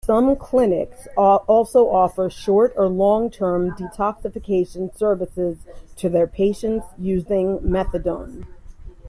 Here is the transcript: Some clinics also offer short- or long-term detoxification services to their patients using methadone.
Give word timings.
Some 0.03 0.35
clinics 0.35 1.07
also 1.15 1.87
offer 1.91 2.27
short- 2.27 2.73
or 2.75 2.87
long-term 2.87 3.73
detoxification 3.77 4.97
services 4.97 5.59
to 5.97 6.09
their 6.09 6.25
patients 6.25 6.85
using 6.97 7.59
methadone. 7.59 8.47